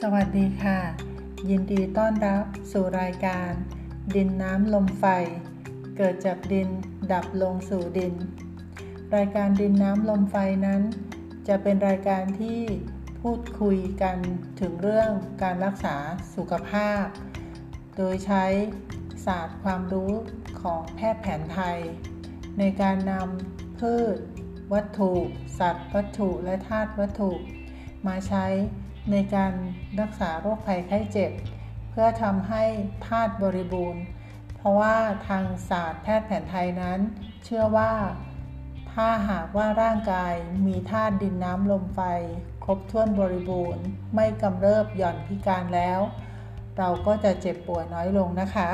[0.00, 0.78] สวัสดีค่ะ
[1.50, 3.50] ยินดีต้อนรับสู่รายการ
[4.16, 5.04] ดินน้ำลมไฟ
[5.96, 6.68] เกิดจากดิน
[7.12, 8.14] ดับลงสู่ดิน
[9.16, 10.36] รายการดินน้ำลมไฟ
[10.66, 10.82] นั้น
[11.48, 12.60] จะเป็นรายการที่
[13.20, 14.16] พูดคุยกัน
[14.60, 15.10] ถึงเรื่อง
[15.42, 15.96] การรักษา
[16.34, 17.04] สุขภาพ
[17.96, 18.44] โดยใช้
[19.26, 20.12] ศาสตร์ความรู้
[20.60, 21.78] ของแพทย์แผนไทย
[22.58, 24.16] ในการนำพืช
[24.72, 25.12] วัตถุ
[25.58, 27.32] สัตว์ วัตถุและธาตุวัตถุ
[28.06, 28.46] มาใช้
[29.10, 29.52] ในการ
[30.00, 31.32] รักษาโรคภัยไข้เจ็บ
[31.90, 32.64] เพื่อทำให้
[33.06, 34.02] ธาตุบริบูรณ์
[34.56, 34.96] เพราะว่า
[35.28, 36.98] ทางศาสตร์แพทย์แผนไทยนั้น
[37.44, 37.92] เชื่อว่า
[38.92, 40.34] ถ้าหากว่าร่างกาย
[40.66, 42.00] มีธาตุดินน้ำลมไฟ
[42.64, 46.00] ครบถ้วนบริบูรณ์ ไม่กำเริบหย่อนพิการแล้ว
[46.78, 48.70] เราก็จะเจ็บป่วยน้อยลงนะคะ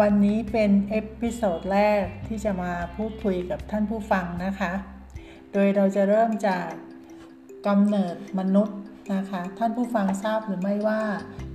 [0.00, 4.72] วันนี้เป็น episode แรกที่จะมาพูดคุยกับท่านผู้ฟังนะคะ
[5.52, 6.70] โดยเราจะเริ่มจาก
[7.66, 8.78] กำเนิดมนุษย์
[9.14, 11.02] นะคะ ท่านผู้ฟังทราบหรือไม่ว่า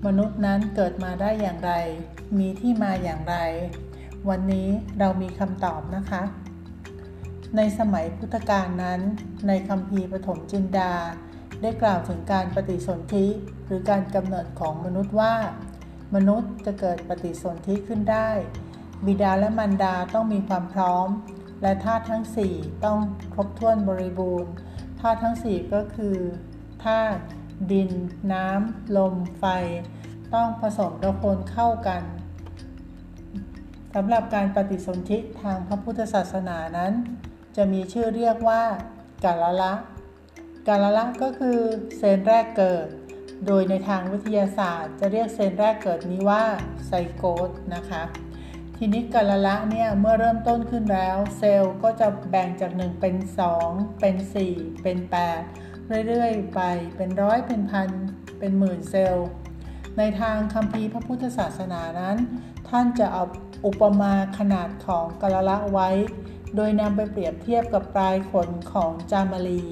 [0.05, 1.71] มนุษย์นั้นเกิดมาได้อย่างไร
[2.39, 3.35] มีที่มาอย่างไร
[4.29, 4.67] วันนี้
[4.99, 6.23] เรามีคำตอบนะคะ
[7.57, 9.01] ในสมัยพุทธกาลนั้น
[9.47, 10.93] ในคัมภีร์ปฐมจินดา
[11.61, 13.27] ได้กล่าวถึงการปฏิสนธิ
[13.65, 15.35] หรือการกำเนิดของมนุษย์ว่า
[16.15, 18.29] มนุษย์จะเกิดปฏิสนธิขึ้นได้
[19.05, 21.07] บิดาและมารดาต้องมีความพร้อม
[21.61, 22.23] และธาตุทั้ง
[22.53, 22.99] 4 ต้อง
[23.33, 24.53] ครบถ้วนบริบูรณ์
[25.05, 26.17] ธาตุทั้ง 4 ก็คือ
[26.85, 27.21] ธาตุ
[27.71, 27.91] ดิน
[28.33, 29.45] น้ำ ลม ไฟ
[30.33, 32.03] ต้องผสมระคนเข้ากัน
[33.95, 36.93] สำหรับการปฏิสนธิทางพระพุทธศาสนานั้น
[37.55, 38.63] จะมีชื่อเรียกว่า
[39.23, 39.73] กาลละ
[40.67, 41.57] กาลละก็คือ
[41.97, 42.88] เซนแรกเกิด
[43.45, 46.43] โดยในทางวิทยาศาสตร์ จะเรียกเซนแรกเกิดนี้ว่า
[46.88, 48.03] ไซโกตนะคะ
[48.77, 53.16] ทีนี้กาละละเนี่ยเมื่อเริ่มต้นขึ้นแล้ว เซลล์ก็จะแบ่งจาก 1 เป็น
[53.57, 54.16] 2 เป็น
[54.49, 54.97] 4 เป็น
[55.47, 56.59] 8 เรื่อยๆ ไป
[56.95, 57.89] เป็นร้อยเป็นพัน
[58.39, 59.28] เป็นหมื่นเซลล์
[59.97, 62.17] ในทางคัมภีร์พระพุทธศาสนานั้น
[62.69, 63.23] ท่านจะเอา
[63.66, 65.90] อุปมาขนาดของกาละละไว้
[66.55, 69.63] โดยนำไปเปรียบเทียบกับปลายขนของจามารี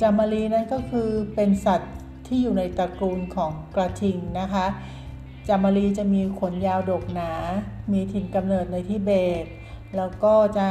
[0.00, 1.92] จามารีนั้นก็คือเป็นสัตว์
[2.26, 4.66] ที่อยู่ในตระกูลของกระทิงนะคะ
[5.48, 7.32] จามารีจะมีขนยาวดกหนา
[7.92, 9.10] มีถิ่นกำเนิดในทิเบ
[9.42, 9.44] ต
[9.96, 10.68] แล้วก็จะ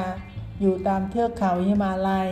[0.62, 2.32] อยู่ตามเทือกเขาหิมาลัย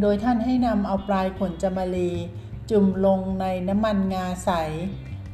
[0.00, 2.10] โดยท่านให้นำเอาปลายขนจามารี
[2.70, 4.50] จุ่มลงในน้ำมันงาใส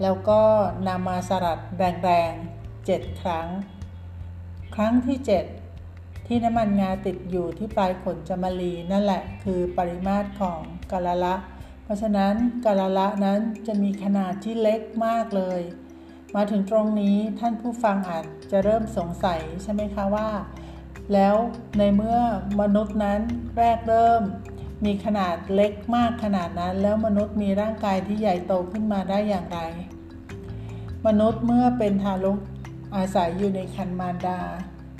[0.02, 0.42] แล้วก็
[0.88, 3.48] นำมาสลัดแรงๆเจ็ดครั้ง
[4.74, 5.18] ครั้งที่
[5.72, 10.60] 7 ที่น้ำมันงาติดอยู่ที่ปลายขนจามารีนั่นแหละคือปริมาตรของ
[10.92, 11.34] กาละละ
[11.84, 15.60] เพราะฉะนั้นกาละละนั้นจะมีขนาดที่เล็กมากเลย
[16.36, 20.28] มาถึงตรงนี้ท่านผู้ฟังอาจจะเริ่มสงสัยใช่ไหมคะว่า
[21.12, 21.36] แล้ว
[21.78, 22.18] ในเมื่อ
[22.60, 23.20] มนุษย์นั้น
[23.58, 24.22] แรกเริ่ม
[24.84, 29.60] มีขนาดเล็กมากขนาดนั้น แล้วมนุษย์มีร่างกายที่ใหญ่โตขึ้นมาได้อย่างไร
[31.06, 32.38] มนุษย์เมื่อเป็นทารก
[32.96, 34.40] อาศัยอยู่ในคันมารดา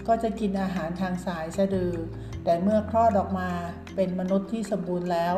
[0.06, 1.94] ก็จะกินอาหารทางสายสะดือ
[2.44, 3.48] แต่เมื่อคลอดออกมา
[3.94, 5.34] เป็นมนุษย์ที่สมบูรณ์แล้ว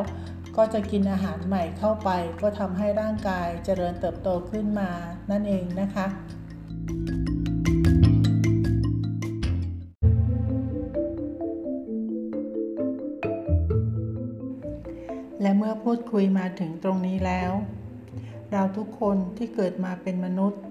[0.57, 2.11] ก็จะกินอาหารใหม่เข้าไป
[2.43, 4.91] ก็ทำให้ร่างกายเจริญเติบโตขึ้นมา
[5.31, 6.07] นั่นเองนะคะ
[15.41, 17.53] และเมื่อพูดคุยมาถึงตรงนี้แล้ว
[18.53, 20.63] เราทุกคนที่เกิดมาเป็นมนุษย์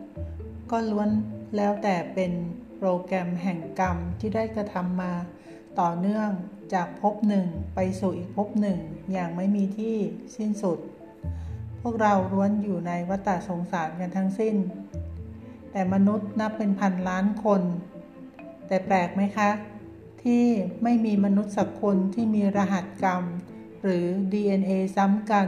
[0.71, 1.09] ก็ล้วน
[1.55, 2.31] แล้วแต่เป็น
[2.77, 5.13] โปรแกรมแห่งกรรมที่ได้กระทำมา
[5.79, 6.29] ต่อเนื่อง
[6.73, 8.79] จากภพหนึ่งไปสู่อีกภพหนึ่ง
[9.11, 9.95] อย่างไม่มีที่
[10.35, 10.79] สิ้นสุด
[11.81, 14.55] พวกเราล้วนอยู่ในวัฏสงสารกันทั้งสิ้น
[15.71, 17.61] แต่มนุษย์นับเป็นพันล้านคน
[18.67, 19.49] แต่แปลกไหมคะ
[20.23, 20.45] ที่
[20.83, 23.23] ไม่มีมนุษย์สักคนที่มีรหัสกรรม
[23.81, 25.47] หรือ DNA ซ้ำกัน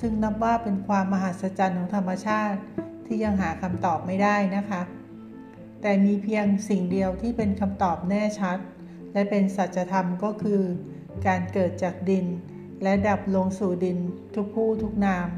[0.00, 2.58] ซึ่งนับว่าเป็นความมหัศจรรย์ของธรรมชาติ
[3.06, 4.82] ที่ยังหาคำตอบไม่ได้นะคะ
[5.80, 8.58] แต่มีเพียงสิ่งเดียวที่เป็นคำตอบแน่ชัด
[9.12, 10.62] และเป็นสัจธรรมก็คือ
[11.26, 12.26] การเกิดจากดิน
[12.82, 13.98] และดับลงสู่ดิน
[14.34, 15.28] ทุกผู้ทุกนาม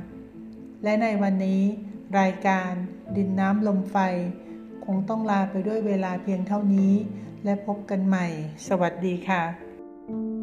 [0.85, 1.63] และในวันนี้
[2.21, 2.71] รายการ
[3.17, 3.97] ดินน้ำลมไฟ
[4.85, 6.95] คงต้องลาไปด้วยเวลาเพียงเท่านี้
[7.45, 8.27] และพบกันใหม่
[8.69, 10.42] สวัสดีค่ะ